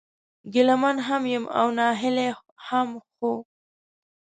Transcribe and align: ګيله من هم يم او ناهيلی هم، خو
ګيله 0.53 0.75
من 0.81 0.97
هم 1.07 1.23
يم 1.33 1.43
او 1.59 1.67
ناهيلی 1.77 2.29
هم، 2.67 2.89
خو 3.11 3.31